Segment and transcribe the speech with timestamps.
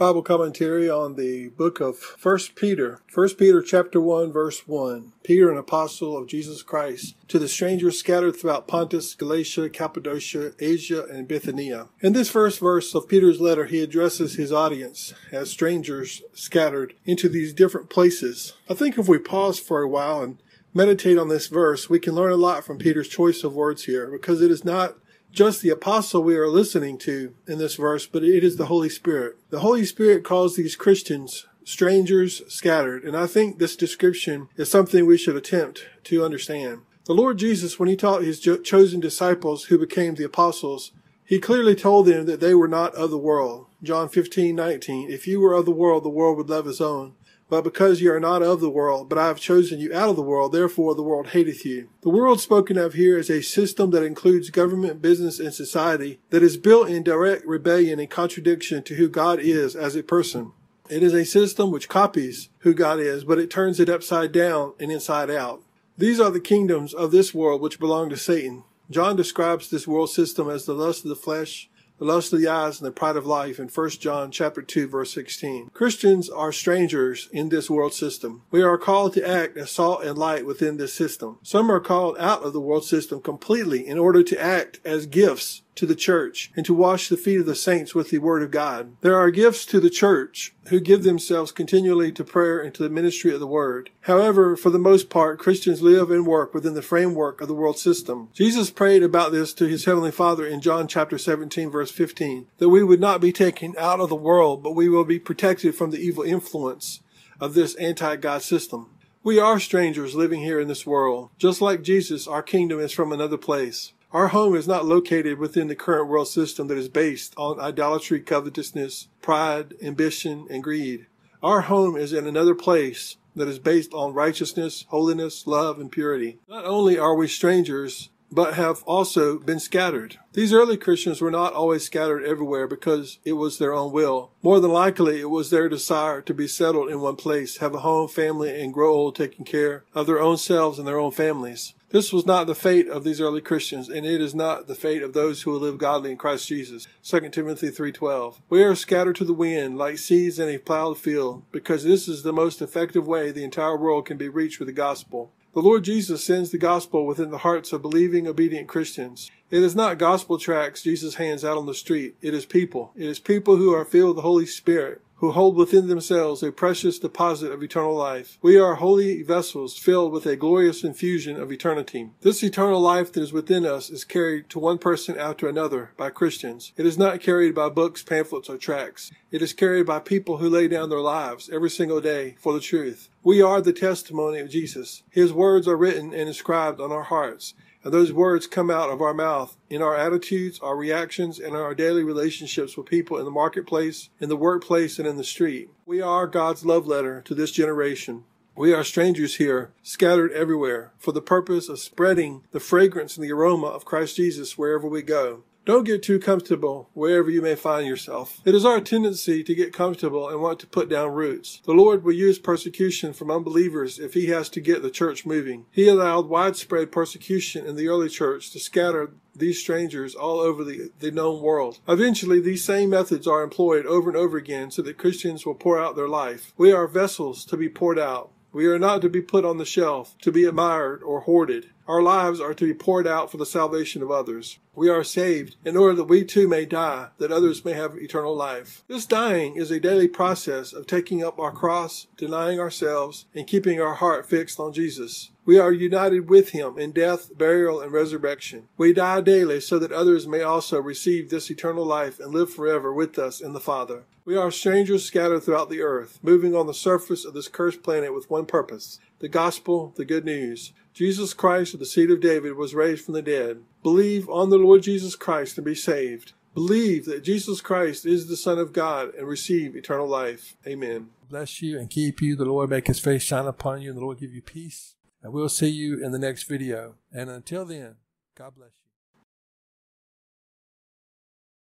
[0.00, 3.02] Bible commentary on the book of 1 Peter.
[3.12, 5.12] 1 Peter chapter 1 verse 1.
[5.22, 11.04] Peter, an apostle of Jesus Christ, to the strangers scattered throughout Pontus, Galatia, Cappadocia, Asia,
[11.04, 11.88] and Bithynia.
[12.00, 17.28] In this first verse of Peter's letter, he addresses his audience as strangers scattered into
[17.28, 18.54] these different places.
[18.70, 20.38] I think if we pause for a while and
[20.72, 24.10] meditate on this verse, we can learn a lot from Peter's choice of words here
[24.10, 24.96] because it is not
[25.32, 28.88] just the apostle we are listening to in this verse, but it is the Holy
[28.88, 29.36] Spirit.
[29.50, 35.06] The Holy Spirit calls these Christians strangers scattered, and I think this description is something
[35.06, 36.80] we should attempt to understand.
[37.04, 40.92] The Lord Jesus, when he taught his chosen disciples who became the apostles,
[41.24, 43.66] he clearly told them that they were not of the world.
[43.82, 45.10] John 15, 19.
[45.10, 47.14] If you were of the world, the world would love his own.
[47.50, 50.16] But because you are not of the world, but I have chosen you out of
[50.16, 51.88] the world, therefore the world hateth you.
[52.02, 56.44] The world spoken of here is a system that includes government, business, and society that
[56.44, 60.52] is built in direct rebellion and contradiction to who God is as a person.
[60.88, 64.74] It is a system which copies who God is, but it turns it upside down
[64.78, 65.62] and inside out.
[65.98, 68.62] These are the kingdoms of this world which belong to Satan.
[68.90, 71.69] John describes this world system as the lust of the flesh,
[72.00, 74.88] the lust of the eyes and the pride of life in 1 John chapter 2
[74.88, 75.68] verse 16.
[75.74, 78.42] Christians are strangers in this world system.
[78.50, 81.38] We are called to act as salt and light within this system.
[81.42, 85.60] Some are called out of the world system completely in order to act as gifts
[85.80, 88.50] to the church and to wash the feet of the saints with the word of
[88.50, 88.94] God.
[89.00, 92.90] There are gifts to the church who give themselves continually to prayer and to the
[92.90, 93.88] ministry of the word.
[94.02, 97.78] However, for the most part, Christians live and work within the framework of the world
[97.78, 98.28] system.
[98.34, 102.68] Jesus prayed about this to his heavenly Father in John chapter 17 verse 15, that
[102.68, 105.90] we would not be taken out of the world, but we will be protected from
[105.90, 107.00] the evil influence
[107.40, 108.90] of this anti-God system.
[109.22, 111.30] We are strangers living here in this world.
[111.38, 113.92] Just like Jesus, our kingdom is from another place.
[114.12, 118.18] Our home is not located within the current world system that is based on idolatry,
[118.18, 121.06] covetousness, pride, ambition, and greed.
[121.44, 126.40] Our home is in another place that is based on righteousness, holiness, love, and purity.
[126.48, 130.18] Not only are we strangers, but have also been scattered.
[130.32, 134.30] These early Christians were not always scattered everywhere because it was their own will.
[134.42, 137.80] More than likely, it was their desire to be settled in one place, have a
[137.80, 141.74] home, family, and grow old taking care of their own selves and their own families.
[141.90, 145.02] This was not the fate of these early Christians, and it is not the fate
[145.02, 146.86] of those who will live godly in Christ Jesus.
[147.02, 151.42] 2 Timothy 3.12 We are scattered to the wind like seeds in a plowed field,
[151.50, 154.72] because this is the most effective way the entire world can be reached with the
[154.72, 155.32] gospel.
[155.52, 159.32] The Lord Jesus sends the gospel within the hearts of believing, obedient Christians.
[159.50, 162.14] It is not gospel tracts Jesus hands out on the street.
[162.22, 162.92] It is people.
[162.94, 166.50] It is people who are filled with the Holy Spirit, who hold within themselves a
[166.50, 168.38] precious deposit of eternal life.
[168.40, 172.10] We are holy vessels filled with a glorious infusion of eternity.
[172.22, 176.08] This eternal life that is within us is carried to one person after another by
[176.08, 176.72] Christians.
[176.76, 179.12] It is not carried by books, pamphlets, or tracts.
[179.30, 182.60] It is carried by people who lay down their lives every single day for the
[182.60, 183.10] truth.
[183.22, 185.02] We are the testimony of Jesus.
[185.10, 187.52] His words are written and inscribed on our hearts.
[187.82, 191.56] And those words come out of our mouth in our attitudes, our reactions, and in
[191.56, 195.70] our daily relationships with people in the marketplace, in the workplace, and in the street.
[195.86, 198.24] We are God's love letter to this generation.
[198.54, 203.32] We are strangers here, scattered everywhere, for the purpose of spreading the fragrance and the
[203.32, 205.44] aroma of Christ Jesus wherever we go.
[205.70, 208.40] Don't get too comfortable wherever you may find yourself.
[208.44, 211.60] It is our tendency to get comfortable and want to put down roots.
[211.64, 215.66] The Lord will use persecution from unbelievers if he has to get the church moving.
[215.70, 220.90] He allowed widespread persecution in the early church to scatter these strangers all over the,
[220.98, 221.78] the known world.
[221.86, 225.78] Eventually, these same methods are employed over and over again so that Christians will pour
[225.78, 226.52] out their life.
[226.56, 228.32] We are vessels to be poured out.
[228.52, 231.70] We are not to be put on the shelf, to be admired or hoarded.
[231.90, 234.60] Our lives are to be poured out for the salvation of others.
[234.76, 238.36] We are saved in order that we too may die, that others may have eternal
[238.36, 238.84] life.
[238.86, 243.80] This dying is a daily process of taking up our cross, denying ourselves, and keeping
[243.80, 245.32] our heart fixed on Jesus.
[245.44, 248.68] We are united with him in death, burial, and resurrection.
[248.76, 252.94] We die daily so that others may also receive this eternal life and live forever
[252.94, 254.04] with us in the Father.
[254.24, 258.14] We are strangers scattered throughout the earth, moving on the surface of this cursed planet
[258.14, 260.72] with one purpose the gospel, the good news.
[260.92, 263.62] Jesus Christ the seed of David was raised from the dead.
[263.82, 266.32] Believe on the Lord Jesus Christ and be saved.
[266.52, 270.56] Believe that Jesus Christ is the Son of God and receive eternal life.
[270.66, 271.10] Amen.
[271.28, 272.34] Bless you and keep you.
[272.34, 274.96] The Lord make his face shine upon you and the Lord give you peace.
[275.22, 276.96] And we'll see you in the next video.
[277.12, 277.96] And until then,
[278.36, 278.79] God bless you.